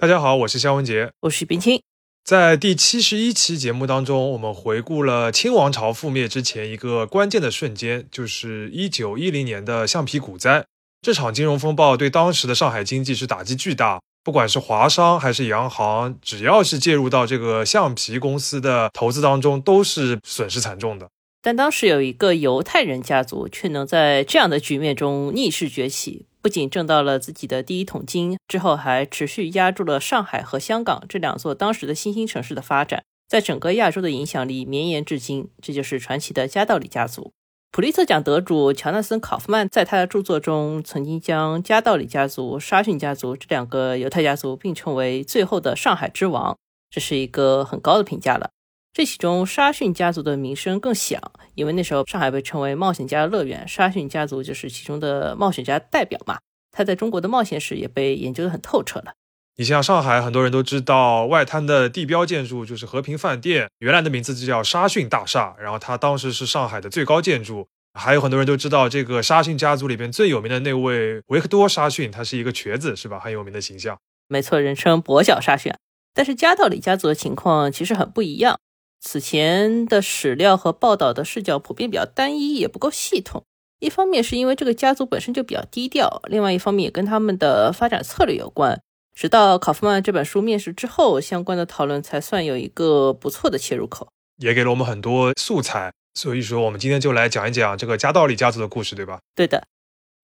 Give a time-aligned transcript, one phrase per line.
[0.00, 1.82] 大家好，我是肖文杰，我是冰清。
[2.22, 10.64] 在第七十一期节目当中，我们回顾了清王朝覆灭之前一个关键的瞬间，就是一九一零年的橡皮股灾。
[11.02, 21.08] 这场金融风暴对当时的上海经济是打击巨大，不管是华商还是洋行，只要是介入到这个橡皮公司的投资当中，都是损失惨重的。
[21.40, 26.26] 但当时有一个犹太人家族，却能在这样的局面中逆势崛起。
[26.40, 35.48] 不仅挣到了自己的第一桶金，之后还持续压住了上海和香港这两座当时的新兴城市的发展，在整个亚洲的影响力绵延至今。
[35.60, 37.32] 这就是传奇的加道里家族。
[37.70, 46.56] 普利策奖得主乔纳森·考夫曼在他的著作中曾经将加道里家族、沙逊家族这两个犹太家族并称为“最后的上海之王”，
[46.88, 48.50] 这是一个很高的评价了。
[48.98, 51.22] 这其中，沙逊家族的名声更响，
[51.54, 56.38] 因为那时候上海被称为冒险家乐园，沙逊家族就是其中的冒险家代表嘛。
[56.72, 59.12] 他在中国的冒险史也被研究得很透彻了。
[59.56, 67.68] 你像上海，很多人都知道外滩的地标建筑就是和平饭店，原来的名字就叫沙逊大厦，然后它当时是上海的最高建筑。
[67.94, 73.20] 还有很多人都知道这个沙逊家族里边最有名的那位维克多·沙逊，他是一个瘸子，是吧？
[73.20, 73.96] 很有名的形象。
[74.26, 75.72] 没错，人称跛脚沙逊。
[76.12, 78.58] 但是加道里家族的情况其实很不一样。
[79.00, 83.44] 此前的史料和报道的视角普遍比较单一，也不够系统。
[83.80, 88.80] 一方面是因为这个家族本身就比较低调，另外一方面也跟他们的发展策略有关。
[89.14, 95.92] 直到考夫曼这本书面世之后，相关的讨论才算有一个不错的切入口，也给了我们很多素材。
[96.14, 99.20] 所以说，我们今天就来讲一讲这个加道里家族的故事，对吧？
[99.36, 99.64] 对的。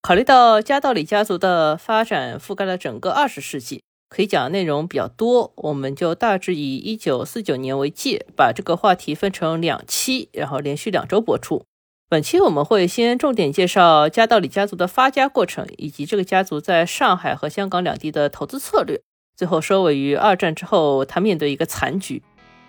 [0.03, 3.83] 考虑到加道里家族的发展覆盖了整个二十世纪。
[4.09, 11.65] 可以讲的内容比较多，我们就大致以一九四九年为界，把这个话题分成两期，然后连续两周播出。
[12.09, 19.01] 本期我们会先重点介绍加道里家族的发家过程，以及这个家族在上海和香港两地的投资策略。
[19.37, 22.23] 最后收尾于二战之后，他面对一个残局。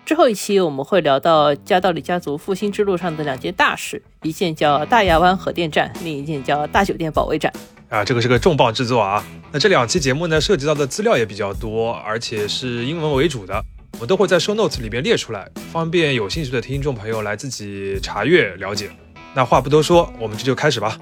[0.04, 7.52] 之后一期我们会聊到加道里家族复兴之路上的两件大事，一件叫大亚湾核电站，另一件叫大酒店保卫战。
[7.88, 9.24] 啊，这个是个重磅制作啊！
[9.52, 13.64] 那这两期节目呢，涉及到的资料也比较多，而且是英文为主的，
[14.00, 18.90] 我都会在 show notes 里边列出来，方便有兴趣的听众朋友来自己查阅了解。
[19.34, 20.98] 那话不多说，我们这就开始吧。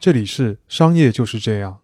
[0.00, 1.81] 这里是商业就是这样。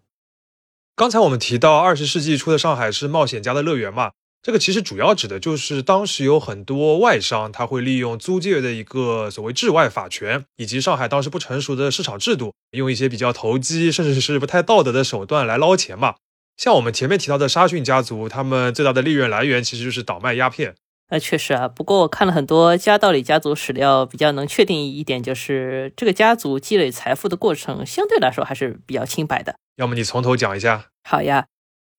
[0.99, 4.11] 刚才我们提到二十世纪初的上海是冒险家的乐园嘛？
[4.41, 16.15] 这个其实主要指的就是当时有很多外商，他会利用租界的一个所谓治外法权，以及上海当时不成熟的市场制度，用一些比较投机甚至是不太道德的手段来捞钱嘛。
[16.57, 20.75] 像我们前面提到的沙逊家族，他们最大的利润来源其实就是倒卖鸦片。
[21.11, 29.55] 那确实啊，不过我看了很多加道里家族史料，比较能确定一点就是这个家族积累财富的过程相对来说还是比较清白的。
[29.77, 30.85] 要么你从头讲一下。
[31.03, 31.47] 好呀，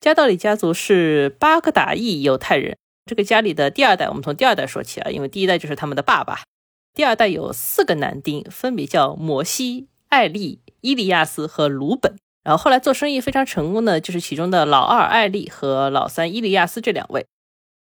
[0.01, 2.77] 加道里家族是巴格达裔犹太人。
[3.07, 6.43] 这个家里的第二代，我们从第二代说起啊，因为第一代就是他们的爸爸。
[6.95, 12.15] 第二代有四个男丁，分别叫摩西、艾利、伊利亚斯和鲁本。
[12.45, 17.27] 然后后来做生意非常成功的，就是其中的老二艾利和老三伊利亚斯这两位。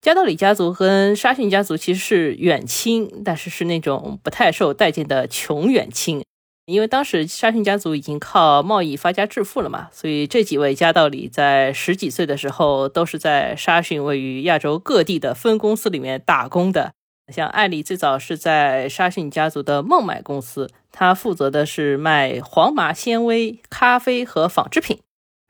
[0.01, 6.25] 加道里家族跟沙逊家族其实是远亲，但是是那种不太受待见的穷远亲。
[6.65, 16.93] 因为当时沙逊家族已经靠贸易发家致富了嘛，所以这几位加道里在十几岁的时候都是在沙逊位于亚洲各地的分公司里面打工的。
[17.31, 24.99] 像艾丽最早是在沙逊家族的孟买公司，他负责的是卖黄麻纤维、咖啡和纺织品。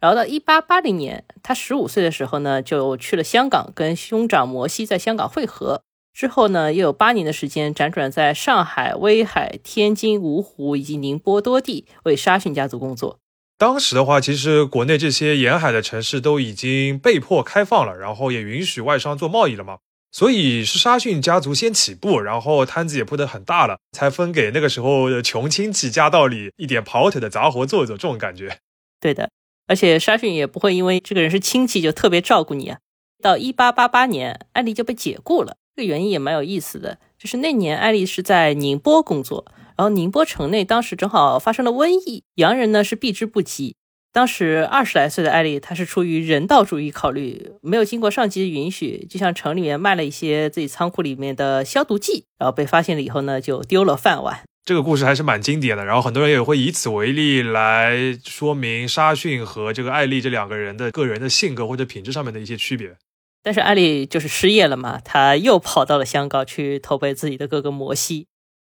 [0.00, 5.82] 然后到一八八零年，他十五岁的时候呢，就去了香港，跟兄长摩西在香港会合。
[6.12, 13.18] 之后呢，又有八年的时间辗转在上海、威海、天津、芜湖以及宁波多地为沙逊家族工作。
[13.58, 19.78] 当时的话，其实国内这些沿海的城市都已经被迫开放了，然后也允许外商做贸易了嘛。
[20.10, 28.58] 所以是沙逊家族先起步，然后摊子也铺得很大了，才分给那个时候的穷亲戚家道里一点跑腿的杂活做做，这种感觉。
[28.98, 29.30] 对的。
[29.70, 32.78] 而且沙逊也不会因为这个人是亲戚就特别照顾你啊。
[33.22, 35.58] 到一八八八年，艾丽就被解雇了。
[35.76, 39.44] 这个原因也蛮有意思的，就是那年艾丽是在宁波工作，
[39.76, 43.76] 然后宁波城内当时正好发生了瘟疫，洋人呢是避之不及。
[44.12, 54.40] 当时二十来岁的艾丽，她是出于人道主义考虑，没有经过上级的允许，就向城里面卖了一些自己仓库里面的消毒剂，然后被发现了以后呢，就丢了饭碗。
[54.64, 62.96] 这个故事还是蛮经典的，然后很多人也会以此为例来说明沙逊和这个艾丽这两个人的个人的性格或者品质上面的一些区别。
[63.42, 68.26] 但是艾丽就是失业了嘛，他又跑到了香港去投奔自己的哥哥摩西。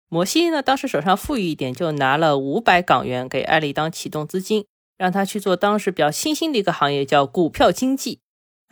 [0.09, 4.65] 摩西呢，当时手上富裕一点，就拿了五百港元给艾丽当启动资金，
[4.97, 8.19] 让他去做当时比较新兴的一个行业，叫股票经纪。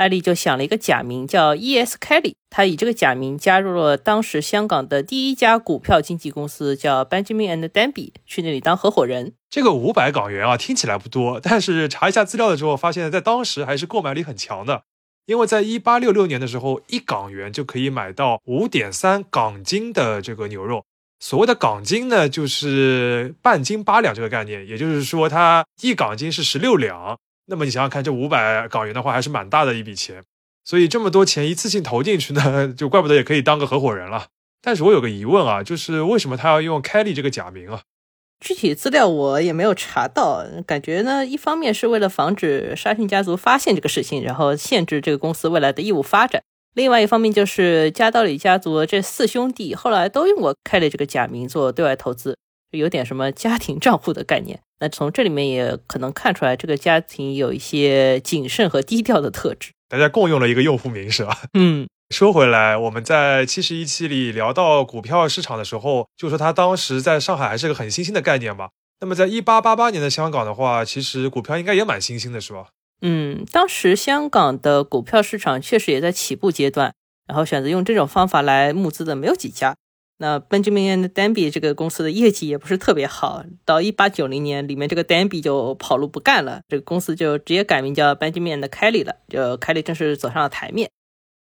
[0.02, 1.96] 艾利就想了一个假名叫 E.S.
[2.00, 9.34] Kelly，他以这个假名加入了当时香港的第一家股票经纪公司，叫 Benjamin and Danby，去那里当合伙人。
[9.52, 14.82] 这个五百港元啊，听起来不多，但是查一下资料的时候，发现在当时还是购买力很强的。
[15.28, 20.84] 因为在一八六六年的时候，一港元就可以买到五点三港斤的这个牛肉。
[21.20, 27.20] 所谓的港斤呢，就是半斤八两这个概念，也就是说，它一港斤是十六两。
[27.52, 30.24] 那么你想想看，这五百港元的话，还是蛮大的一笔钱。
[30.64, 34.28] 所以这么多钱一次性投进去呢， 就怪不得也可以当个合伙人了。
[34.62, 37.82] 但是我有个疑问啊，就是为什么他要用 Kelly 这个假名啊？
[38.40, 46.42] 具体资料我也没有查到，感觉呢，一方面是为了防止沙逊家族发现这个事情，然后限制这个公司未来的业务发展；
[46.74, 52.38] 另外一方面就是加道里家族这四兄弟后来都用过开了这个假名做对外投资，
[52.72, 54.62] 有点什么家庭账户的概念。
[54.82, 59.72] 那从这里面也可能看出来，这个家庭有一些谨慎和低调的特质。
[59.88, 61.38] 大家共用了一个用户名是吧？
[61.54, 61.88] 嗯。
[62.10, 68.72] 说回来，我们在七十一期里聊到股票市场的时候，就说它当时在上海还是个很新兴的概念吧。
[69.00, 72.66] 那么在一八八八年的香港的话，其实股票应该也蛮新兴的，是吧？
[73.02, 76.94] 嗯，当时香港的股票市场确实也在起步阶段，
[77.28, 79.76] 然后选择用这种方法来募资的没有几家。
[80.22, 90.92] 那 Benjamin and Danby 这个公司的业绩也不是特别好，到一八九零年，里面这个 Danby 就跑路不干了，这个公司就直接改名叫 Benjamin and Kelly 了，就 Kelly 正式走上了台面。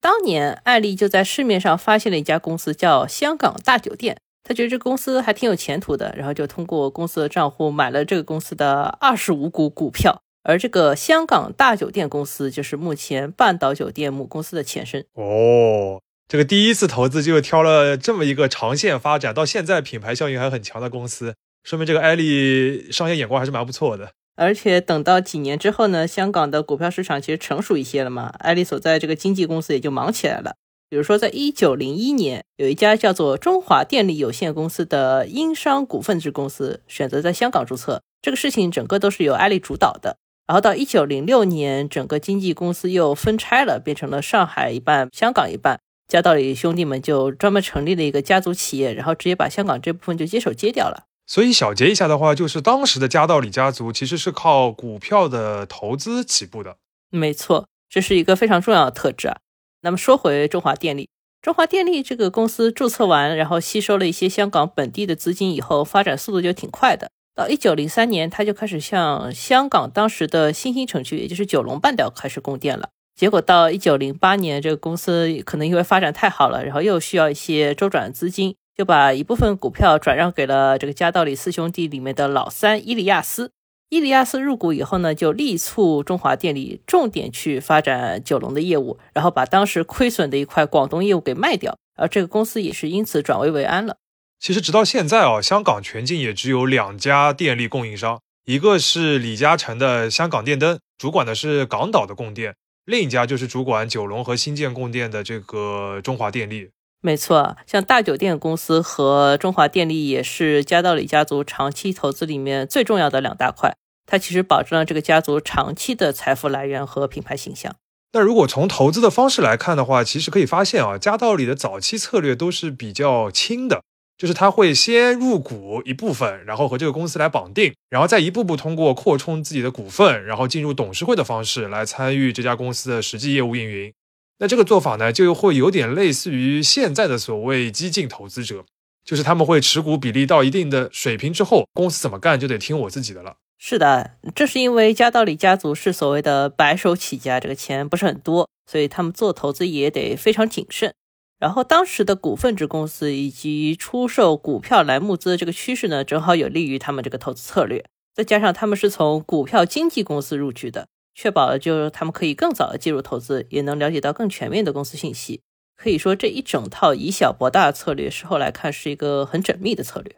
[0.01, 4.17] 当年，艾丽就在市面上发现了一家公司，叫香港大酒店。
[4.43, 10.21] 她觉得这公司还挺有前途的，然后就通过公司的账户买了这个公司的二十五股股票。
[10.43, 15.03] 而这个香港大酒店公司，就是目前半岛酒店母公司的前身。
[15.13, 24.11] 哦，这个第一次投资就挑了这么一个长线发展，到现在品牌效应还很强的公司，说明这个艾丽商业眼光还是蛮不错的。
[24.35, 30.55] 而且等到几年之后呢，香港的股票市场其实成熟一些了嘛，艾丽所在这个经纪公司也就忙起来了。
[30.89, 40.17] 比如说，在一九零一年，有一家叫做中华电力有限公司的英商股份制公司选择在香港注册，这个事情整个都是由艾丽主导的。
[40.47, 45.79] 然后到一九零六年，整个经纪公司又分拆了，变成了上海一半、香港一半。
[46.07, 51.05] 加道理兄弟们就专门成立了一个家族企业，然后直接把香港这部分就接手接掉了。
[51.27, 56.77] 所以小结一下的话，就是当时的加道里家族其实是靠股票的投资起步的。
[57.09, 59.37] 没错，这是一个非常重要的特质啊。
[59.81, 61.09] 那么说回中华电力，
[61.41, 67.09] 中华电力这个公司注册完，然后吸收了一些香港本地的资金以后，发展速度就挺快的。
[67.33, 72.89] 到一九零三年，它就开始向香港当时的新兴城区，也就是九龙半岛开始供电了。
[73.15, 78.55] 结果到一九零八年，这个公司可能因为发展太好了，然后又需要一些周转资金。
[78.77, 83.51] 就把一部分股票转让给了这个加道里四兄弟里面的老三伊利亚斯。
[83.87, 93.95] 伊利亚斯入股以后呢，就力促中华电力重点去发展九龙的业务，然后把当时亏损的一块广东业务给卖掉，而这个公司也是因此转危为安了。
[94.41, 102.51] 其实直到现在啊，香港全境也只有两家电力供应商，一个是李嘉诚的香港电灯，主管的是港岛的供电；
[102.85, 106.69] 另一家就是主管九龙和新建供电的这个中华电力。
[107.01, 113.75] 没错，像大酒店公司和中华电力也是加道里家族长期投资里面最重要的两大块。
[114.07, 117.75] 它其实保证了这个家族长期的财富来源和品牌形象。
[118.13, 123.81] 那如果从投资的方式来看的话，其实可以发现啊，加道里的早期策略都是比较轻的，
[124.17, 133.93] 就是他会先入股一部分，然后和这个公司来绑定，然后再一步步通过扩充自己的股份，然后进入董事会的方式来参与这家公司的实际业务运营。
[134.39, 138.65] 那这个做法呢，就会有点类似于现在的所谓激进投资者，
[139.03, 143.37] 就是他们会持股比例到一定的水平之后，公司怎么干就得听我自己的了。
[143.57, 150.93] 是的，这是因为加道里家族是所谓的白手起家，这个钱不是很多，所以他们做投资也得非常谨慎。
[151.39, 157.85] 然后当时的股份制公司以及出售股票来募资的这个趋势呢，正好有利于他们这个投资策略。
[158.13, 160.87] 再加上他们是从股票经纪公司入局的。
[161.17, 165.39] 确保了，就是他们可以更早的介入投资，也能了解到更全面的公司信息。
[165.77, 170.13] 可以说，这一整套以小博大的策略，事后来看是一个很缜密的策略。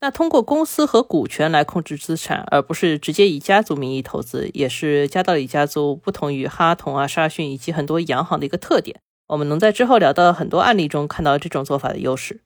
[0.00, 9.00] 那通过公司和股权来控制资产，而不是直接以家族名义投资，也是加道里家族不同于哈同啊、沙逊以及很多洋行的一个特点。
[9.30, 12.40] 我们能在之后聊到很多案例中看到这种做法的优势。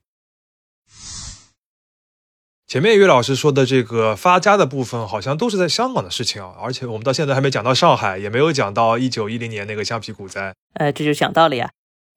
[2.67, 10.55] 前面岳老师说的这个发家的部分，好像都是在香港的事情啊，而且我们到现在还没讲到上海，也没有讲到一九一零年那个橡皮股灾。
[10.75, 11.71] 呃，这就讲到了呀。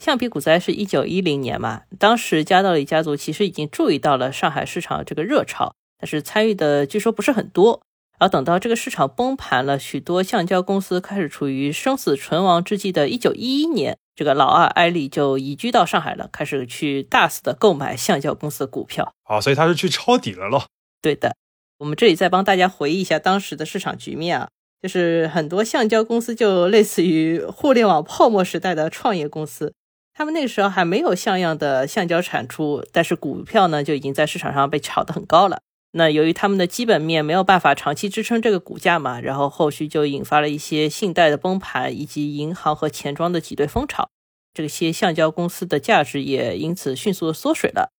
[0.04, 7.82] 橡皮股灾是一九一零年嘛，当时加道理家族其实已经注意到了上海市场这个热潮，但是参与的据说不是很多。
[8.20, 13.98] 然后等到这个市场崩盘了，许多橡胶公司开始处于生死存亡之际的一九一一年。
[14.18, 19.14] 这个老二艾丽就移居到上海了，开始去大肆的购买橡胶公司的股票。
[19.24, 20.66] 好，所以他是去抄底了咯。
[21.04, 21.36] 对的，
[21.78, 24.50] 我们这里再帮大家回忆一下当时的市场局面啊，
[24.82, 29.76] 就是很多橡胶公司就类似于互联网泡沫时代的创业公司，
[30.16, 35.62] 他们那个时候还没有像样的橡胶产出，但是股票呢就已经在市场上被炒得很高了。
[35.98, 44.08] 那由于他们的基本面没有办法长期支撑这个股价嘛，然后后续就引发了一些信贷的崩盘，以及银行和钱庄的挤兑风潮，
[44.54, 47.90] 这些橡胶公司的价值也因此迅速的缩水了。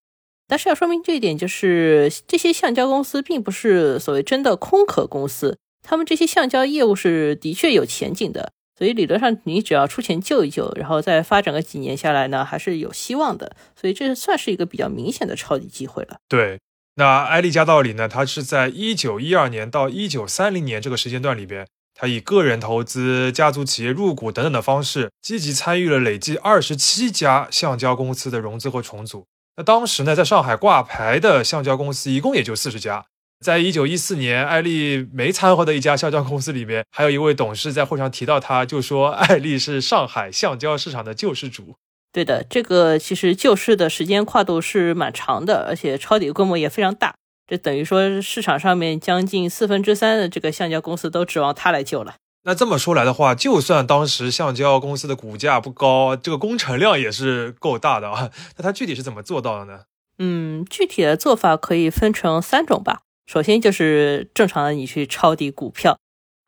[0.46, 13.56] 但是要说明这一点，就是这些橡胶公司并不是所谓真的空壳公司，他们这些橡胶业务是的确有前景的，所以理论上你只要出钱救一救，然后再发展个几年下来呢，还是有希望的。
[13.74, 16.18] 所以这算是一个比较明显的抄底机会了。
[16.28, 16.60] 对。
[16.98, 18.08] 那埃利加道里呢？
[18.08, 21.64] 他是在一九一二年到一九三零年这个时间段里边，
[21.94, 29.28] 他以个人投资、家族企业入股等等的方式，积极参与了累计二十七家橡胶公司的融资和重组。
[29.56, 33.06] 那当时呢，在上海挂牌的橡胶公司一共也就四十家。
[33.44, 41.76] 在一九一四年，艾丽没掺和的一家橡胶公司里边，还有一位董事在会上提到，他就说 艾丽是上海橡胶市场的救世主。
[42.12, 47.14] 对的，这个其实救市的时间跨度是蛮长的，而且抄底规模也非常大。
[47.46, 52.14] 这等于说市场上面将近四分之三的这个橡胶公司都指望它来救了。
[52.44, 58.30] 那这么说来的话，就算当时橡胶公司的股价不高，这个工程量也是够大的啊。
[58.56, 59.80] 那它具体是怎么做到的呢？
[60.18, 63.00] 嗯，具体的做法可以分成三种吧。
[63.26, 65.98] 首先就是正常的你去抄底股票。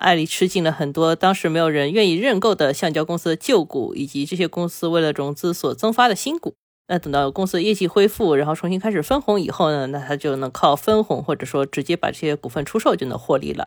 [0.00, 6.54] 艾利吃进了很多当时没有人愿意认购的橡胶公司的旧股，以及这些公司为了融资所增发的新股。
[6.88, 13.66] 那等到公司的业绩恢复，然后重新开始分红以后呢，那他就能靠分红或者说直接把这些股份出售就能获利了。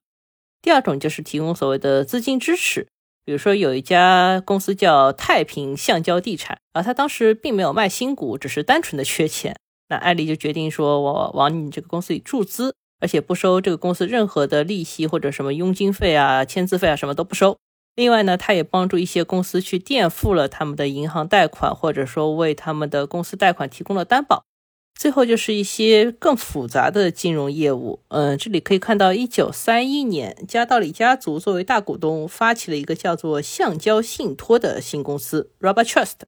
[0.61, 2.87] 第二种就是提供所谓的资金支持，
[3.23, 9.55] 比如说有一家公司叫太平橡胶地产，而他当时并没有卖新股，只是单纯的缺钱。
[9.89, 12.73] 那艾利就决定说，我往你这个公司里注资。
[13.03, 17.57] 而且不收这个公司任何的利息或者什么佣金费啊、签字费啊，什么都不收。
[17.95, 24.45] 另外呢，他也帮助一些公司去垫付了他们的银行贷款，或者说为他们的公司贷款提供了担保。
[24.97, 27.99] 最后就是一些更复杂的金融业务。
[28.07, 36.21] 嗯，这里可以看到，一九三一年，加道里家族作为大股东，发起了一个叫做橡胶信托的新公司 ——Rubber Trust。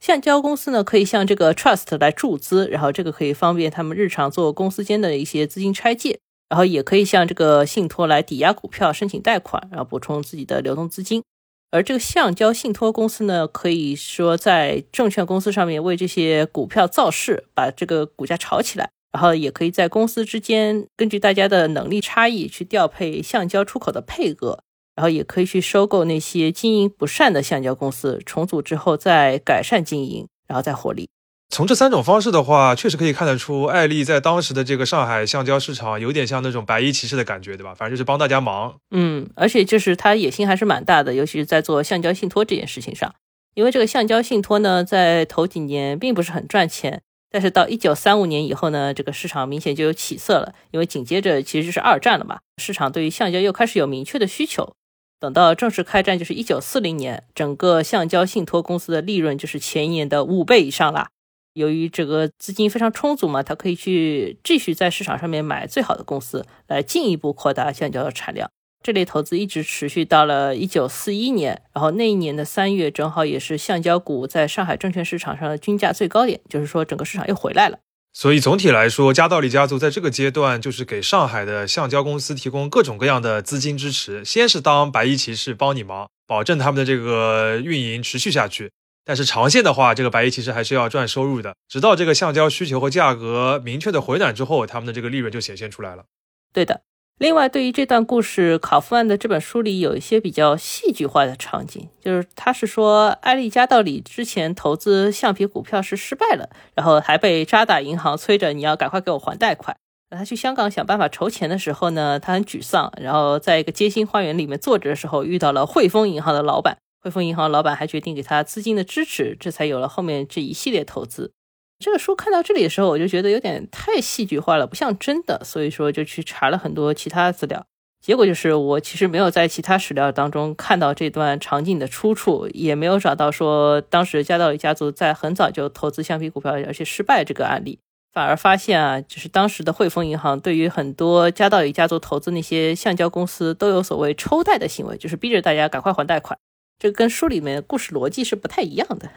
[0.00, 11.22] 橡胶公司呢，可以向这个 trust 来注资，然后这个可以方便他们日常做公司间的一些资金拆借，然后也可以向这个信托来抵押股票申请贷款，然后补充自己的流动资金。
[11.70, 24.64] 而这个橡胶信托公司呢，可以说在证券公司上面为这些股票造势，把这个股价炒起来，然后也可以在公司之间根据大家的能力差异去调配橡胶出口的配额。
[24.96, 31.08] 然后也可以去收购那些经营不善的橡胶公司，重组之后再改善经营，然后再获利。
[31.52, 37.74] 从这三种方式的话，确实可以看得出，艾丽在当时的这个上海橡胶市场有点像那种白衣骑士的感觉，对吧？
[37.74, 38.76] 反正就是帮大家忙。
[38.92, 43.12] 嗯，而且就是他野心还是蛮大的，尤其是在做橡胶信托这件事情上。
[43.54, 50.54] 因为这个橡胶信托呢，在头几年并不是很赚钱，但是到一九三五年以后呢，这个市场明显就有起色了。
[50.70, 54.72] 因为紧接着其实就是二战了嘛，市场对于橡胶又开始有明确的需求。
[55.20, 61.10] 等到正式开战，就是一九四零年，整个橡胶信托公司的利润就是前一年的五倍以上啦。
[61.52, 68.50] 由于这个资金非常充足嘛，它可以去继续在市场上面买最好的公司，来进一步扩大橡胶的产量。
[68.82, 77.78] 这类投资一直持续到了一九四一年，然后那一年的三月正好也是橡胶股在上海证券市场上的均价最高点，就是说整个市场又回来了。
[78.12, 84.24] 所以总体来说，加道里家族在这个阶段就是给上海的橡胶公司提供各种各样的资金支持。
[84.24, 88.72] 先是当白衣骑士帮你忙，保证他们的这个运营持续下去。
[89.04, 91.54] 但是长线的话，这个白衣骑士还是要赚收入的。
[91.68, 96.04] 直到这个橡胶需求和价格明确的回暖之后，他们的这个利润就显现出来了。
[96.52, 96.82] 对的。
[97.20, 109.76] 另外，对于这段故事，考夫案的这本书里有一些比较戏剧化的场景，就是他是说，艾利加道里之前投资橡皮股票是失败了，然后还被渣打银行催着你要赶快给我还贷款。
[110.08, 121.32] 那他去香港想办法筹钱的时候呢，他很沮丧，然后在一个街心花园里面坐着的时候，遇到了汇丰银行的老板，汇丰银行老板还决定给他资金的支持，这才有了后面这一系列投资。
[121.80, 127.64] 这个书看到这里的时候，我就觉得有点太戏剧化了，不像真的，所以说就去查了很多其他资料。
[128.02, 137.78] 结果就是我其实没有在其他史料当中看到这段场景的出处，也没有找到说当时加道里家族在很早就投资橡皮股票而且失败这个案例。
[138.12, 146.38] 反而发现啊，就是当时的汇丰银行对于很多加道里家族投资那些橡胶公司都有所谓抽贷的行为，就是逼着大家赶快还贷款。
[146.78, 149.10] 这跟书里面故事逻辑是不太一样的。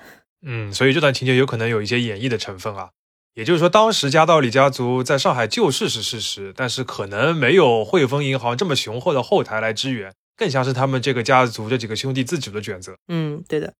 [0.46, 2.90] 嗯，所以这段情节有可能有一些演绎的成分啊。
[3.34, 12.96] 也就是说，当时加道里家族在上海救市是事实，但是可能没有汇丰银行这么雄厚的后台来支援，更像是他们这个家族这几个兄弟自主的选择。
[13.08, 13.74] 嗯，对的。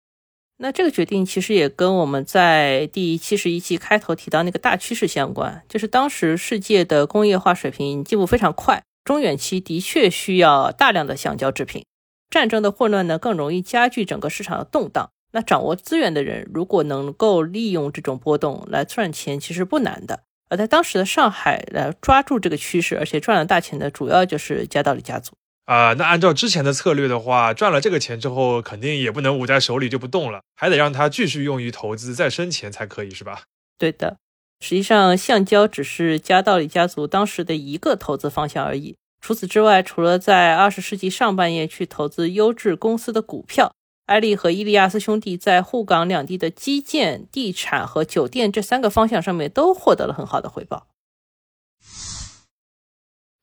[0.58, 11.86] 那这个决定其实也跟我们在第七十一期开头提到那个大趋势相关，就是当时世界的工业化水平进步非常快，中远期的确需要大量的橡胶制品。
[12.30, 15.12] 战争的混乱呢，更容易加剧整个市场的动荡。
[15.34, 20.22] 那掌握资源的人，如果能够利用这种波动来赚钱，其实不难的。
[20.48, 25.34] 而在当时的上海，来抓住这个趋势，而且赚了大钱的，主要就是加道理家族
[25.66, 25.94] 啊。
[25.94, 33.42] 那按照之前的策略的话，赚了这个钱之后，肯定也不能捂在手里就不动了，还得让它继续用于投资，再生钱才可以，是吧？
[33.80, 34.18] 对的。
[34.60, 38.96] 实际上，橡胶只是加道理家族当时的一个投资方向而已。
[39.20, 43.74] 除此之外，除了在二十世纪上半叶去投资优质公司的股票。
[44.08, 50.88] 埃利和伊利亚斯兄弟在沪港两地的基建、地产和酒店这三个方向上面都获得了很好的回报。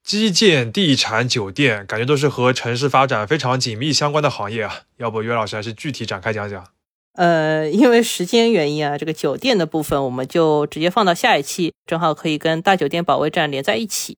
[0.03, 4.83] 基建、地产、酒店，感觉都是和城市发展非常紧密相关的行业啊。
[4.97, 6.67] 要不，岳老师还是具体展开讲讲？
[7.15, 14.17] 呃，因为时间原因啊，这个酒店的部分我们就直接放到下一期，正好可以跟大酒店保卫战连在一起。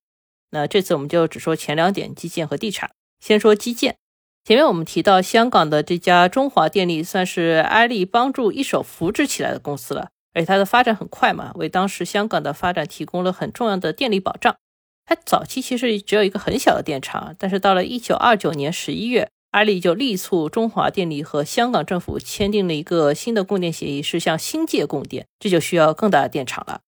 [0.51, 2.91] 那这次我们就只说前两点：基建和地产。
[3.19, 3.97] 先说基建。
[4.45, 14.53] 前面我们提到，香港的这家中华电力算是埃利帮助一手扶植起来的公司了，而且它的发展很快嘛，为当时香港的发展提供了很重要的电力保障。
[15.05, 26.81] 它早期其实只有一个很小的电厂，但是到了1929年11月，埃利就力促中华电力和香港政府签订了一个新的供电协议，是向新界供电，这就需要更大的电厂了。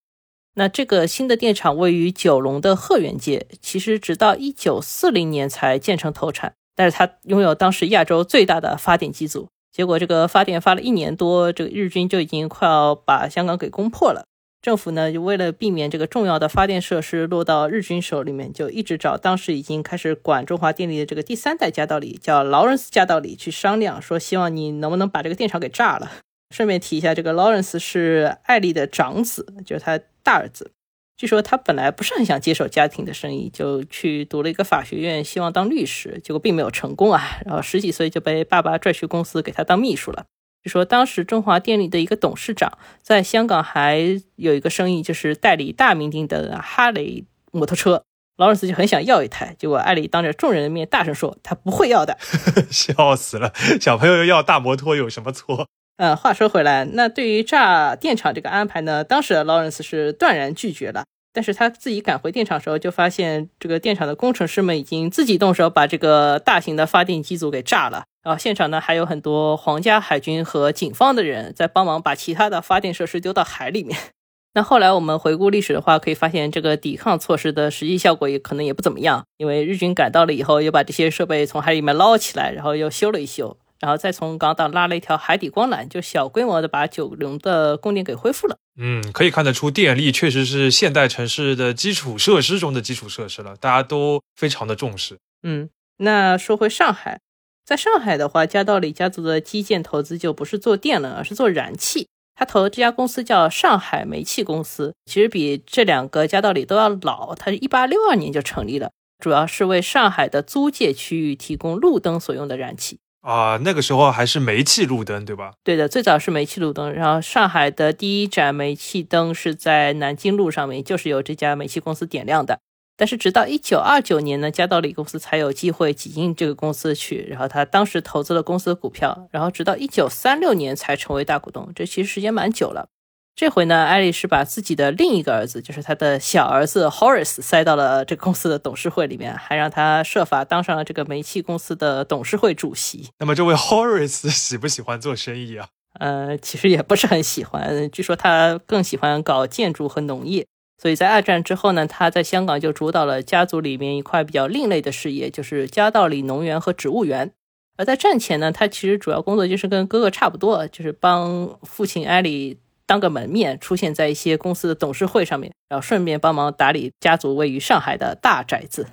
[0.55, 6.55] 那这个新的电厂位于九龙的鹤园街，其实直到1940年才建成投产。
[6.75, 14.25] 但是它拥有当时亚洲最大的发电机组，结果这个发电发了一年多，这个日军就已经快要把香港给攻破了。
[14.61, 26.11] 政府呢，就为了避免这个重要的发电设施落到日军手里面，就一直找当时已经开始管中华电力的这个第三代家道理，叫劳伦斯家道理去商量，说希望你能不能把这个电厂给炸了。
[26.50, 30.72] 顺便提一下，这个劳伦斯是艾丽的长子，就是他大儿子。
[31.17, 37.39] 据说他本来不是很想接手家庭的生意，就去读了一个法学院，希望当律师，结果并没有成功啊。
[37.45, 40.25] 然后十几岁就被爸爸拽去公司给他当秘书了。
[40.61, 48.03] 据说当时中华电力的一个董事长在香港还有一个生意，就是代理大名鼎鼎的哈雷摩托车。
[48.37, 52.17] 劳伦斯就很想要一台，结果艾丽当着众人的面大声说他不会要的，
[52.69, 53.53] 笑死了。
[53.79, 55.69] 小朋友要大摩托有什么错？
[55.98, 61.05] 呃，话说回来，那对于炸电厂这个安排呢，当时的劳伦斯是断然拒绝了。
[61.31, 68.03] 但是他自己赶回电厂的时候，就发现这个电厂的工程师们已经自己动手把这个大型的发电机组给炸了。
[68.24, 73.98] 然后现场呢，还有很多皇家海军和警方的人在帮忙把其他的发电设施丢到海里面。
[74.55, 83.58] 那后来我们回顾历史的话，可以发现这个抵抗措施的实际效果也可能也不怎么样，因为日军赶到了以后，又把这些设备从海里面捞起来，然后又修了一修。
[83.79, 88.57] 然后再从港岛拉了一条海底光缆，就小规模的把九龙的供电给恢复了。
[88.77, 95.18] 嗯，可以看得出电力确实是现代城市的基础设施中的基础设施了，大家都非常的重视。
[95.44, 97.20] 嗯，那说回上海，
[97.66, 102.07] 在上海的话，加道理家族的基建投资就不是做电了，而是做燃气。
[102.38, 108.92] 他投的这家公司叫上海煤气公司，其实比这两个加道理都要老，它是一八六二年就成立了，
[109.24, 113.00] 主要是为上海的租界区域提供路灯所用的燃气。
[113.25, 115.53] 啊，那个时候还是煤气路灯，对吧？
[115.64, 116.94] 对的，最早是煤气路灯。
[116.94, 122.59] 然后上海的第一盏煤气灯是在南京路上面，就是由这家煤气公司点亮的。
[122.96, 127.25] 但是直到一九二九年呢，加道理公司才有机会挤进这个公司去。
[127.27, 131.72] 然后他当时投资了公司的股票，然后直到一九三六年才成为大股东。
[131.75, 132.90] 这其实时间蛮久了。
[133.35, 143.09] 这回呢，艾丽是把自己的另一个儿子，就是他的小儿子 Horace 塞到了这个公司的董事会里面，还让他设法当上了这个煤气公司的董事会主席。
[143.19, 145.67] 那么，这位 Horace 喜不喜欢做生意啊？
[146.00, 150.48] 呃，其实也不是很喜欢，据说他更喜欢搞建筑和农业。
[150.81, 157.33] 所以在二战之后呢，他在香港就主导了家族里面一块比较另类的事业，就是家道里农园和植物园。
[157.75, 162.59] 而在战前呢，他其实主要工作就是跟哥哥差不多，就是帮父亲艾利。
[162.87, 168.87] 当个门面，出现在一些公司的董事会上面，然后顺便帮忙打理家族位于上海的大宅子。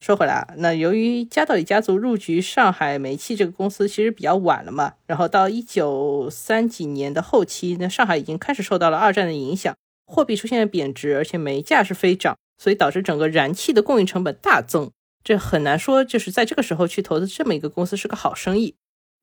[0.00, 14.90] 说回来啊，那由于加道里家族入局上海煤气这个公司其实比较晚了嘛，然后到一九三几年的后期，那上海已经开始受到了二战的影响，货币出现了贬值，而且煤价是飞涨，所以导致整个燃气的供应成本大增。
[15.22, 18.76] 这很难说就是在这个时候去投资这么一个公司是个好生意。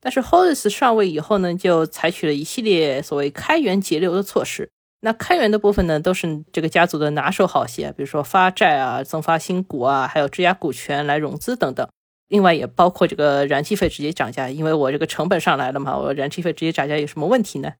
[0.08, 4.70] 但是 Hollis 上位以后呢，就采取了一系列所谓开源节流的措施。
[5.02, 11.86] 那开源的部分呢，都是这个家族的拿手好戏，比如说发债啊、增发新股啊，还有质押股权来融资等等。
[12.30, 17.74] 另外也包括这个燃气费直接涨价，因为我这个成本上来了嘛，我燃气费直接涨价有什么问题呢？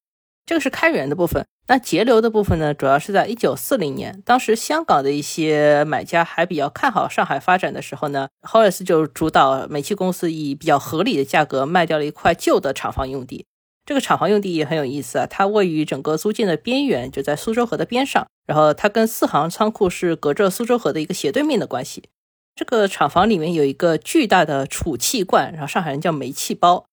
[0.48, 1.44] 这个是开源的部分。
[1.66, 13.44] 那节流的部分呢，主要是在一九四零年，当时香港的一些买家还比较看好上海发展的时候呢，Hollis 就主导煤气公司以比较合理的价格卖掉了一块旧的厂房用地。
[13.84, 18.26] 这个厂房用地也很有意思啊，它位于整个租界的边缘，就在苏州河的边上。
[18.46, 22.04] 然后它跟四行仓库是隔着苏州河的一个斜对面的关系。
[22.54, 26.86] 这个厂房里面有一个巨大的储气罐，然后上海人叫煤气包。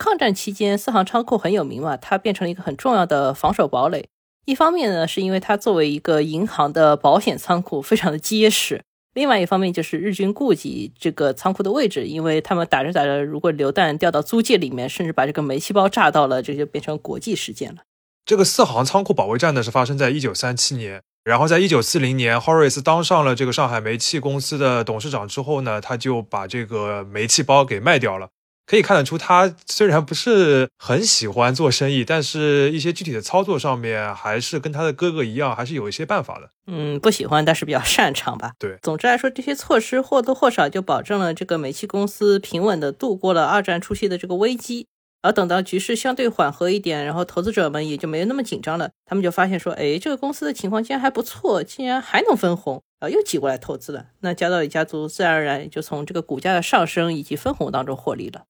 [0.00, 4.08] 抗战期间，四行仓库很有名嘛，它变成了一个很重要的防守堡垒。
[4.46, 8.80] 一方面呢，是因为它作为一个银行的保险仓库，非常的结实。
[9.12, 17.82] 另外一方面就是日军顾及这个仓库的位置，因为他们打着打着，如果流弹掉到租界里面，甚至把这个煤气包炸到了，这就变成国际事件了。
[18.24, 28.30] 这个四行仓库保卫战呢，是发生在一九三七年，然后在一九四零年，Horace 当上了这个上海煤气公司的董事长之后呢，他就把这个煤气包给卖掉了。
[28.66, 36.50] 可以看得出，他虽然不是很喜欢做生意，但是一些具体的操作上面，还是跟他的哥哥一样，还是有一些办法的。
[36.66, 38.52] 嗯，不喜欢，但是比较擅长吧。
[38.58, 44.86] 对，总之来说，这些措施或多或少就保证了这个煤气公司平稳的度过了二战初期的这个危机。
[45.22, 54.06] 而等到局势相对缓和一点，然后投资者们也就没有那么紧张了，他们就发现说，哎，这个公司的情况竟然还不错，竟然还能分红，然后又挤过来投资了。
[54.20, 58.44] 那加道里家族自然而然就从这个股价的上升以及分红当中获利了。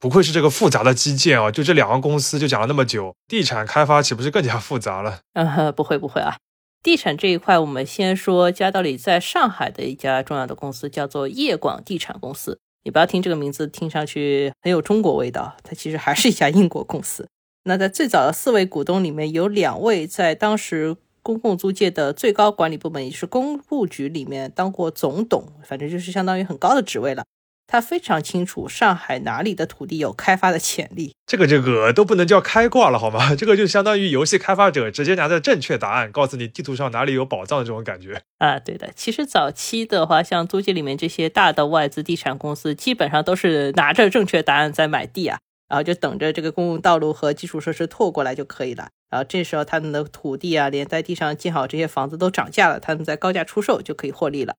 [0.00, 1.50] 不愧是这个复杂的基建啊！
[1.50, 5.20] 就这两个公司就讲了那么久，地产开发岂不是更加复杂了？
[5.32, 6.36] 嗯，不会不会啊！
[6.82, 12.60] 地产这一块，我们先说加道里在上海的一家重要的公司，叫做业广地产公司。
[12.84, 17.28] 你不要听这个名字，听上去很有中国味道，它其实还是一家英国公司。
[17.64, 27.24] 那在最早的四位股东里面，有两位在当时公共租界的最高管理部门，也是公务局里面当过总董，反正就是相当于很高的职位了。
[27.68, 33.34] 他非常清楚上海哪里的土地有开发的潜力，这个这个都不能叫开挂了好吗？
[33.36, 38.58] 这个就相当于游戏开发者直接拿着正确答案告诉你地图上哪里有宝藏的这种感觉啊。
[38.58, 48.88] 对的，其实早期的话，像租界里面这些大的外资地产公司，基本上都是拿着正确答案在买地啊，然后就等着这个公共道路和基础设施拓过来就可以了。
[49.10, 54.54] 然后这时候他们的土地啊，连在地上建好这些房子都涨价了，他们在高价出售就可以获利了。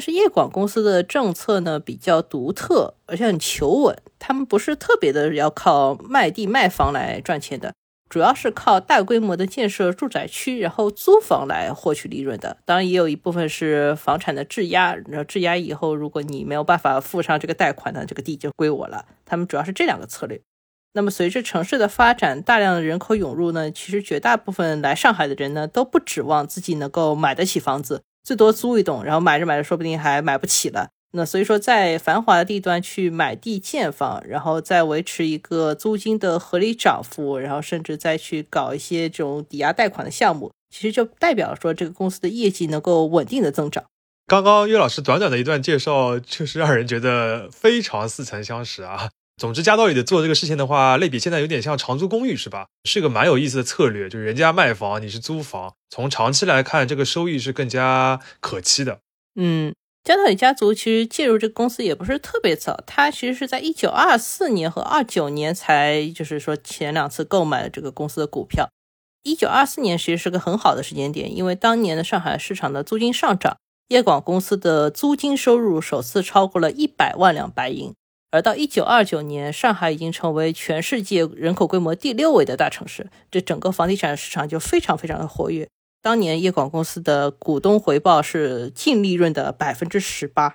[0.00, 3.94] 但是业广公司的政策呢比较独特，而且很求稳。
[4.18, 7.74] 他们不是特别的要靠卖地卖房来赚钱的，
[8.08, 12.56] 主要是靠大规模的建设住宅区，然后租房来获取利润的。
[12.64, 19.04] 当然，也有一部分是房产的质押，然后质押以后，如果你没有办法付上这个贷款呢，这个地就归我了。
[19.26, 20.40] 他们主要是这两个策略。
[20.94, 28.00] 那么随着城市的发展，大量的人口涌入呢，其实绝大部分来上海的人呢，都不指望自己能够买得起房子。
[28.22, 30.88] 最多租一栋，然后买着买着，说不定还买不起了。
[31.12, 43.82] 那所以说，在繁华的地段去买地建房，然后再维持一个租金的合理涨幅，然后甚至再去搞一些这种抵押贷款的项目，其实就代表说这个公司的业绩能够稳定的增长。
[44.28, 49.10] 刚刚岳老师短短的一段介绍，确实让人觉得非常似曾相识啊。
[49.40, 52.66] 总之，加道里的做这个事情的话，类比现在有点像长租公寓，是吧？
[52.84, 58.98] 是个蛮有意思的策略，就是人家卖房，你是租房，从长期来看，这个收益是更加可期的。
[59.36, 59.74] 嗯，
[60.04, 68.68] 加道里家族其实介入这个公司也不是特别早，他其实是在一九二四年和二九年才，就是说前两次购买了这个公司的股票。
[69.22, 73.56] 一九二四年其实是个很好的时间点，因为当年的上海市场的租金上涨，
[73.88, 77.94] 业广公司的租金收入首次超过了一百万两白银。
[78.30, 85.68] 而到一九二九年，上海已经成为全世界人口规模第六位的大城市，这整个房地产市场就非常非常的活跃。
[86.00, 90.54] 当年业广公司的股东回报是净利润的百分之十八。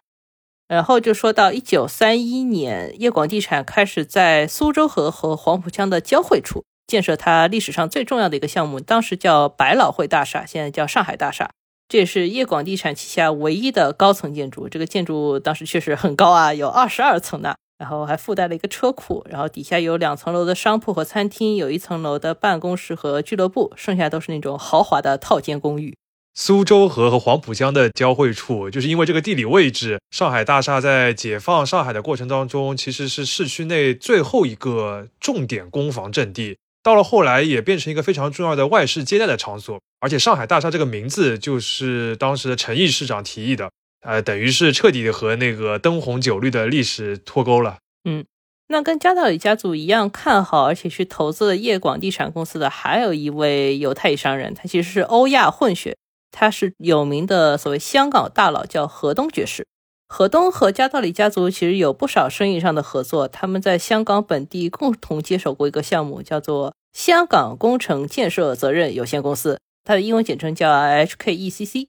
[0.67, 11.51] 然后就说到一九三一年，业广地产开始在苏州河和黄浦江的交汇处建设它历史上最重要的一个项目，当时叫百老汇大厦，现在叫上海大厦。
[11.87, 14.67] 这也是业广地产旗下唯一的高层建筑。
[14.67, 17.53] 这个建筑当时确实很高啊，有二十二层呢。
[17.77, 25.95] 然后还附带了一个车库，然后底下有两层楼的商铺和餐厅，有一层楼的办公室和俱乐部，剩下都是那种豪华的套间公寓。
[26.37, 36.57] 苏州河和黄浦江的交汇处，就是因为这个地理位置，上海大厦在解放上海的过程当中，其实是市区内最后一个重点攻防阵地。
[36.83, 39.79] 到了后来，也变成一个非常重要的外事接待的场所。
[40.01, 43.71] 而且，上海大厦这个名字就是当时的陈毅市长提议的，
[44.05, 47.79] 呃，等于是彻底的和那个灯红酒绿的历史脱钩了。
[48.03, 48.23] 嗯，
[48.67, 55.97] 那跟加道里家族一样看好，而且去投资了叶广地产公司的，还有一位犹太裔商人，他其实是欧亚混血。
[56.31, 59.65] 他是有名的所谓香港大佬，叫何东爵士。
[60.07, 71.87] 何东和加道里家族其实有不少生意上的合作，他们在香港本地共同接手过一个项目，叫做香港工程建设责任有限公司，它的英文简称叫 HKECC。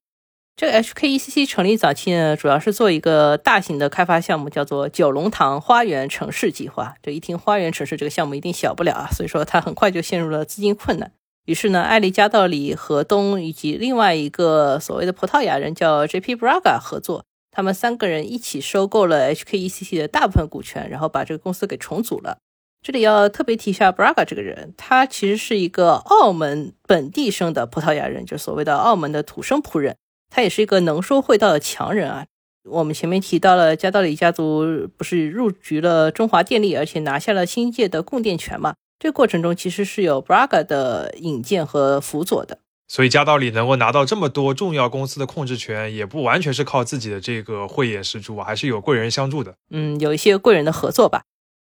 [0.57, 6.95] 这个 HKECC 成立早期呢，主要是做一个大型的开发项目，叫做九龙塘花园城市计划。
[7.03, 11.12] 这一听花园城市这个项目一定小不了啊，所以说他很快就陷入了资金困难。
[11.45, 16.35] 于是呢，艾利加道里、河东以及另外一个所谓的葡萄牙人叫 J.P.
[16.37, 22.38] Braga 合作，他们三个人一起收购了 HKECC 的大部分股权，然后把这个公司给重组了。
[22.83, 29.97] 这里要特别提一下 Braga 这个人，他其实是一个澳门本地生的葡萄牙人，就所谓的澳门的土生葡人。
[30.37, 32.27] 他也是一个能说会道的强人啊。
[32.68, 38.75] 我们前面提到了加道里家族不是入局了中华电力，而且拿下了新界的供电权嘛？
[38.99, 49.55] 这过程中其实是有 Braga 的引荐和辅佐的，所以加道里能够拿到这么多重要公司的控制权，也不完全是靠自己的这个慧眼识珠啊，还是有贵人相助的。
[49.70, 51.22] 嗯，有一些贵人的合作吧。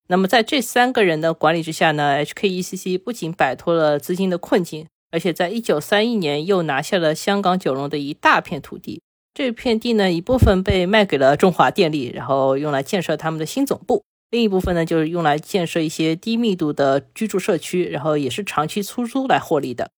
[0.08, 9.00] 那么在这三个人的管理之下呢，HKECC 不仅摆脱了资金的困境，而且在一九三一年又拿下了香港九龙的一大片土地。
[9.32, 14.02] 这片地呢，一部分被卖给了中华电力，然后用来建设他们的新总部。
[14.30, 19.90] 另一部分呢，就是用来建设一些低密度的居住社区，然后也是长期出租来获利的。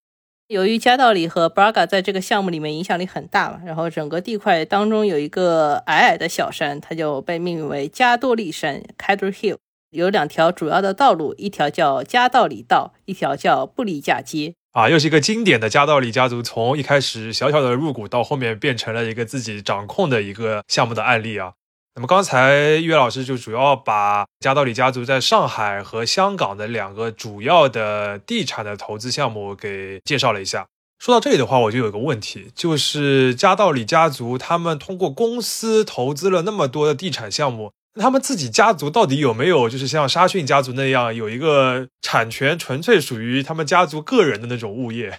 [0.49, 9.57] 由于加道里和 Braga 在这个项目里面影响力很大嘛，然后整个地块当中有一个矮矮的小山，它就被命名为加多利山 c a d r Hill）。
[9.91, 14.55] 有两条主要的道路，一条叫加道里道，一条叫布里架街。
[14.75, 21.53] 啊，又是一个经典的加道里家族从一开始小小的入股，到后面变成了一个自己掌控的一个项目的案例啊。
[21.95, 30.67] 那么刚才岳老师就主要把加道里家族在上海和香港的两个主要的地产的投资项目给介绍了一下。
[30.99, 45.19] 说到这里的话，我就有个问题，就是加道里家族他们通过公司投资了那么多的地产项目，他们自己家族到底有没有就是像沙逊家族那样有一个产权纯粹属于他们家族个人的那种物业？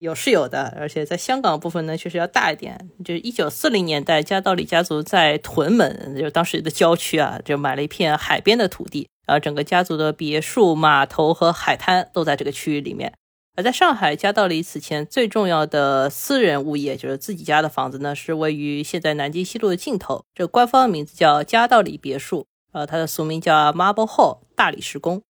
[0.00, 2.90] 有是有的，而且在香港部分呢，确实要大一点。
[3.04, 13.14] 就是一九四零年代，加道里家族在屯门，就当时的郊区啊，就买了一片海边的土地，然后整个家族的别墅、码头和海滩都在这个区域里面。
[13.56, 25.22] 而在上海，加道里此前最重要的私人物业，就是自己家的房子呢，是位于现在南京西路的尽头，这官方名字叫加道里别墅，呃，它的俗名叫 Marble Hall 大理石宫。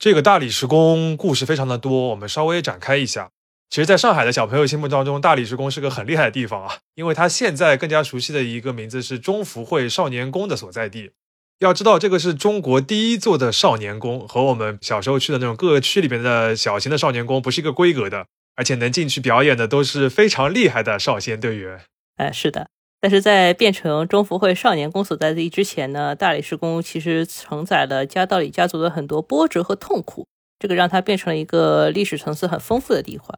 [0.00, 3.30] 这个大理石宫故事非常的多，我们稍微展开一下。
[3.70, 11.12] 其实，在上海的小朋友心目当中，大理石宫是个很厉害的地方啊，因为它现在更加熟悉的一个名字是中福会少年宫的所在地。
[11.60, 21.80] 要知道，这个是中国第一座的少年宫，和我们小时候去的那种各个区里边的小型的少年宫不是一个规格的，而且能进去表演的都是非常厉害的少先队员。
[22.16, 22.68] 哎，是的。
[23.00, 30.26] 但是在变成中福会少年宫所在地之前呢，大理石宫其实承载了加道里家族的很多波折和痛苦，
[30.58, 33.36] 这个让它变成了一个历史层次很丰富的地方。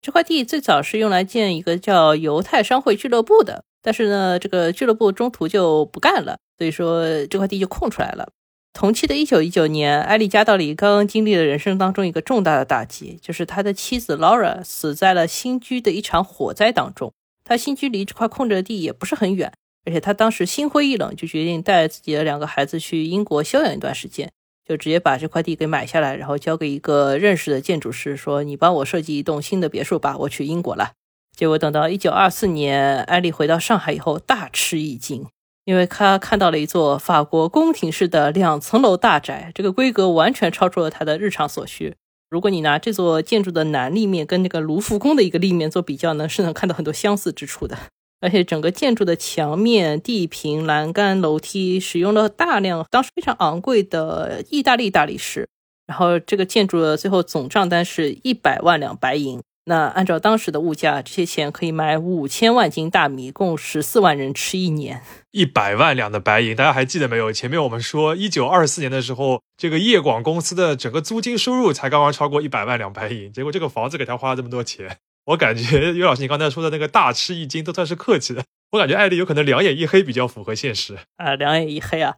[0.00, 8.28] 这块地最早是用来建一个叫犹太商会俱乐部的，但是呢，这个俱乐部中途就不干了，所以说这块地就空出来了。
[8.72, 17.12] 同期的一九一九年，埃利加道里刚刚经历了人生当中一个重大的打击，就是他的妻子 Laura 死在了新居的一场火灾当中。
[17.44, 19.52] 他新居离这块空着的地也不是很远，
[19.84, 24.30] 而且他当时心灰意冷，就决定带自己的两个孩子去英国休养一段时间，
[24.66, 30.92] 就直接把这块地给买下来，然后交给一个认识的建筑师，说：“你帮我设计一栋新的别墅吧，我去英国了。”
[31.36, 35.26] 结果等到一九二四年，艾丽回到上海以后，大吃一惊，
[35.64, 41.94] 因为他看到了一座法国宫廷式的两层楼大宅，这个规格完全超出了他的日常所需。
[42.30, 47.76] 如果你拿这座建筑的南立面跟那个卢浮宫的一个立面做比较呢，是能看到很多相似之处的。
[48.22, 55.48] 而且整个建筑的墙面、地坪、栏杆、楼梯使用了大量当时非常昂贵的意大利大理石。
[55.86, 65.02] 然后这个建筑的最后总账单是一百万两白银，那按照当时的物价，这些钱可以买五千万斤大米，供十四万人吃一年。
[65.30, 67.32] 一百万两的白银，大家还记得没有？
[67.32, 74.96] 前面我们说，一九二四年的时候，这个叶广公司的整个租金收入才刚刚超过一百万两白银，结果这个房子给他花了这么多钱。
[75.26, 78.42] 我感觉岳老师你刚才说的那个大吃一惊都算是客气的。
[78.72, 82.16] 我感觉艾丽有可能两眼一黑比较符合现实啊，两眼一黑啊。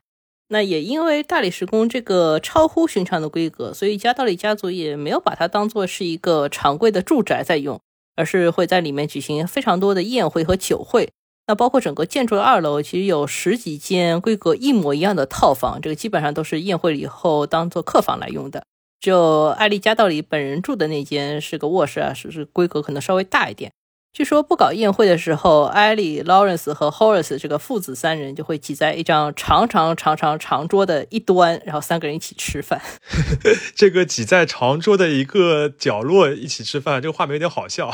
[0.49, 7.81] 那也因为大理石宫这个超乎寻常的规格，所以加道里家族也没有把它当做是一个常规的住宅在用，
[8.15, 11.11] 而是会在里面举行非常多的宴会和酒会。
[11.47, 18.65] 那包括整个建筑的二楼，其实有十几间规格一模一样的套房，这个基本上都是宴会以后当做客房来用的。
[19.01, 23.73] 只有艾丽加道里本人住的那间是个卧室啊，是是规格可能稍微大一点。
[24.15, 32.81] 据说不搞宴会的时候，艾莉、劳伦斯和 Horace 这个父子三人就会挤在一张长长长长长桌的一端，然后三个人一起吃饭。
[33.75, 37.93] 这个挤在长桌的一个角落一起吃饭，这个画面有点好笑。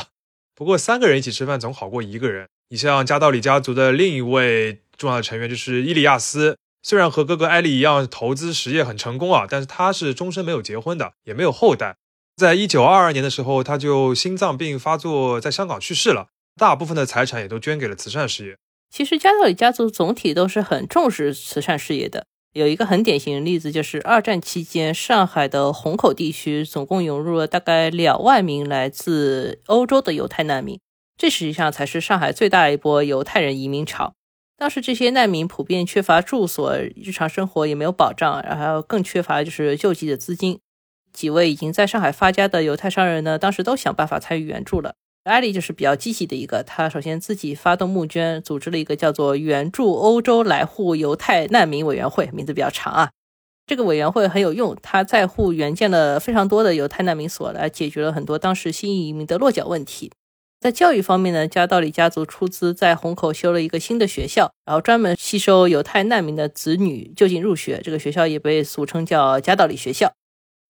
[0.53, 2.45] 不过三个人一起吃饭总好过一个人。
[2.69, 11.95] 你像加道里家族的另一位重要的成员就是伊利亚斯，虽然和哥哥艾莉一样投资实业很成功啊，但是他是终身没有结婚的，也没有后代。
[12.35, 16.27] 在一九二二年的时候，他就心脏病发作，在香港去世了。
[16.59, 18.57] 大部分的财产也都捐给了慈善事业。
[18.89, 22.25] 其实加道里家族总体都是很重视慈善事业的。
[22.53, 30.77] 有一个很典型的例子，就是二战期间，上海的虹口地区总共涌入了大概两万名来自欧洲的犹太难民。
[31.17, 34.13] 这实际上才是上海最大一波犹太人移民潮。
[34.57, 40.59] 当时这些难民普遍缺乏住所，日常生活也没有保障，然后更缺乏就是救济的资金。
[41.13, 44.93] 几位已经在上海发家的犹太商人呢，当时都想办法参与援助了。
[45.23, 53.11] 艾利就是比较积极的一个，他首先自己发动募捐，组织了一个叫做“援助欧洲来沪犹太难民委员会”，名字比较长啊。
[53.67, 60.11] 这个委员会很有用，他在沪援建了非常多的犹太难民所，来解决了很多当时新移民的落脚问题。
[60.59, 67.79] 在教育方面呢，加道里家族出资在虹口修了一个新的学校，然后专门吸收犹太难民的子女就近入学。
[67.83, 70.11] 这个学校也被俗称叫加道里学校。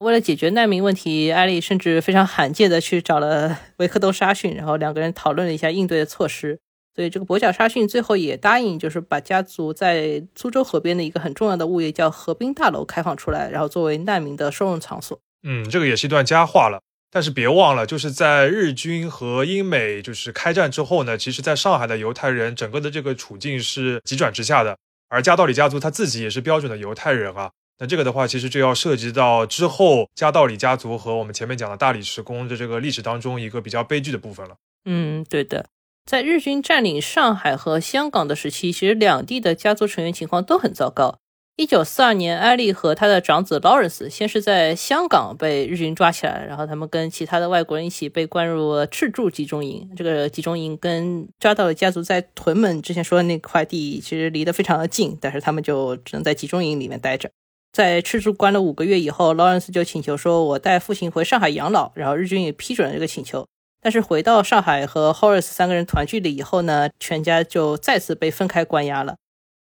[0.01, 6.59] 为了解决难民问题，艾丽甚至非常罕见的去找了维克多·沙逊，然后两个人讨论了一下应对的措施。
[6.95, 15.19] 所以这个跛脚沙逊最后也答应，就是把家族在苏州河边的一个很重要的物业叫河滨大楼开放出来，然后作为难民的收容场所。
[15.43, 16.81] 嗯，这个也是一段佳话了。
[17.11, 24.75] 但是别忘了，就是在日军和英美就是开战之后呢，其实在上海的犹太人整个的这个处境是急转直下的。
[25.09, 27.51] 而加道里家族他自己也是标准的犹太人啊。
[27.81, 34.55] 那这个的话，其实就要涉及到之后加道里家族和我们前面讲的大理石宫的这个历史当中一个比较悲剧的部分了。
[34.85, 35.65] 嗯，对的，
[36.05, 41.17] 在日军占领上海和香港的时期，其实两地的家族成员情况都很糟糕。
[41.55, 49.89] 一九四二年，艾丽和他的长子劳伦斯先是在香港被日军抓起来，然后他们跟其他的外国人一起被关入赤柱集中营。
[49.97, 57.31] 这个集中营跟抓到了家族在屯门之前说的那块地其实离得非常的近，但是他们就只能在集中营里面待着。
[57.71, 63.47] 在赤柱关了五个月以后，劳伦斯就请求说：“我带父亲回上海养老。”然后日军也批准了这个请求。
[63.81, 69.15] 但是回到上海和 Horace 三个人团聚了以后呢，全家就再次被分开关押了。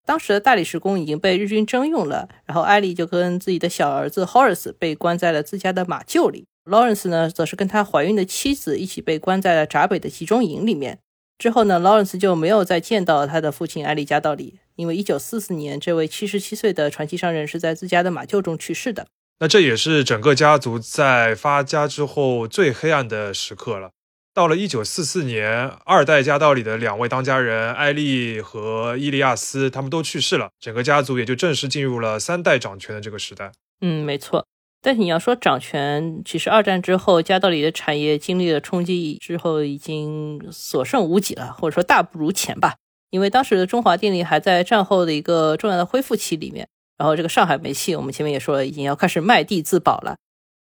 [0.06, 10.98] 当时的大理石宫已经被日军征用了，然后艾丽就跟自己的小儿子 Horace 被关在了自家的马厩里，Lawrence 呢，则是跟他怀孕的妻子一起被关在了闸北的集中营里面。
[11.38, 14.58] 之后呢，Lawrence 就没有再见到他的父亲埃利加道里。
[14.74, 19.06] 因为一九四四年，这位七十七岁的传奇商人是在自家的马厩中去世的。
[19.40, 23.90] 那这也是整个家族在发家之后最黑暗的时刻了。
[24.34, 33.50] 到了一九四四年，二代家道里的两位当家人艾利和伊利亚斯他们都去世了，整个家族也就正式进入了三代掌权的这个时代。
[33.80, 34.46] 嗯，没错。
[34.80, 42.76] 但是你要说掌权，其实二战之后，加道里的产业经历了冲击之后，已经所剩无几了，或者说大不如前吧。
[43.10, 50.16] 因为当时的中华电力还在战后的一个重要的恢复期里面，然后这个上海煤气，我们前面也说了，已经要开始卖地自保了。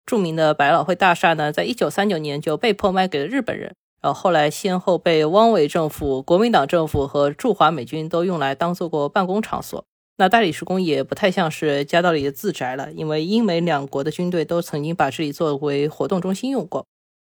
[0.06, 9.84] 著名的百老汇大厦呢，在一九三九年就被迫卖给了日本人，然后后来先后被汪伪政府、国民党政府和驻华美军都用来当做过办公场所。
[10.20, 16.86] 那大理石宫也不太像是家道里的自宅了，因为英美两国的军队都曾经把这里作为活动中心用过。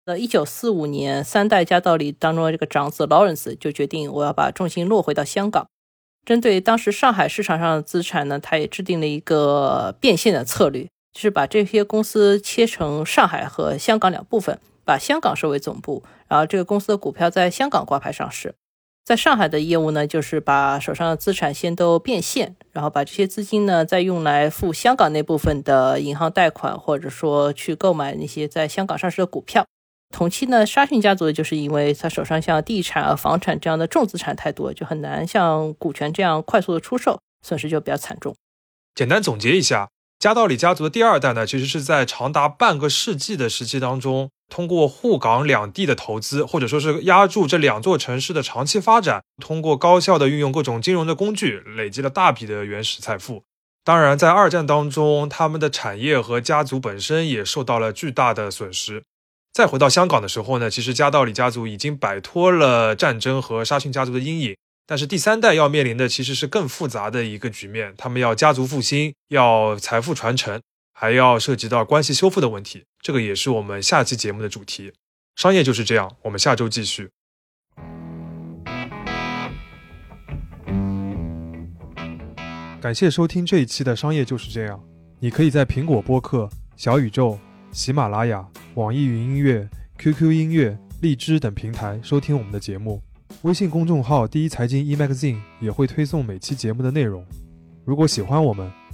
[0.06, 5.66] 呃，一九四五年，三代家道里当中的这个长子 Lawrence 就决定，我要把重心落回到香港。
[6.24, 18.54] 针对当时上海市场上的资产呢，他也制定了一个变现的策略，就是把这些公司切成上海和香港两部分，把香港设为总部，然后这个公司的股票在香港挂牌上市。
[19.10, 29.66] 在上海的业务呢，就是把手上的资产先都变现，然后把这些资金呢再用来付香港那部分的银行贷款，或者说去购买那些在香港上市的股票。
[30.14, 38.36] 同期呢，沙逊家族就是因为他手上像地产啊、房产这样的重资产太多，就很难像股权这样快速的出售，损失就比较惨重。
[38.94, 39.88] 简单总结一下，
[40.20, 53.44] 加道里家族的第二代呢，其实是在长达半个世纪的时期当中，通过沪港两地的投资，或者说是压住这两座城市的长期发展，通过高效的运用各种金融的工具，累积了大笔的原始财富。
[53.82, 59.02] 当然，在二战当中，他们的产业和家族本身也受到了巨大的损失。
[59.52, 70.60] 再回到香港的时候呢，其实加道里家族已经摆脱了战争和沙逊家族的阴影，但是第三代要面临的其实是更复杂的一个局面，他们要家族复兴，要财富传承，
[71.02, 74.92] 还要涉及到关系修复的问题，这个也是我们下期节目的主题。
[75.34, 77.08] 商业就是这样，我们下周继续。
[82.82, 84.76] 感谢收听这一期的《商业就是这样》，
[85.20, 87.38] 你可以在苹果播客、小宇宙。
[87.72, 93.00] 喜马拉雅、网易云音乐、QQ 音乐、荔枝等平台收听我们的节目。
[93.40, 97.24] 微信公众号“第一财经 eMagazine” 也会推送每期节目的内容。
[97.86, 98.70] 如果喜欢我们，